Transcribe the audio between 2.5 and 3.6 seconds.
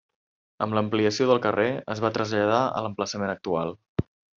a l'emplaçament